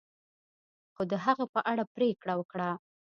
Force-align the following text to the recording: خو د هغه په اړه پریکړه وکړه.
خو 0.93 1.03
د 1.11 1.13
هغه 1.25 1.45
په 1.53 1.59
اړه 1.71 1.83
پریکړه 1.95 2.33
وکړه. 2.37 2.69